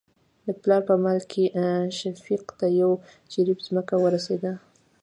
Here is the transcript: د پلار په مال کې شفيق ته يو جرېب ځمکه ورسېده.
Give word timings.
د 0.45 0.47
پلار 0.61 0.81
په 0.89 0.95
مال 1.03 1.19
کې 1.31 1.43
شفيق 1.99 2.43
ته 2.59 2.65
يو 2.81 2.91
جرېب 3.31 3.59
ځمکه 3.67 3.95
ورسېده. 4.03 4.51